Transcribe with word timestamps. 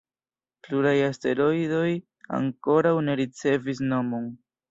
Pluraj 0.67 0.93
asteroidoj 1.07 1.91
ankoraŭ 2.39 2.95
ne 3.09 3.17
ricevis 3.23 3.85
nomon. 3.95 4.27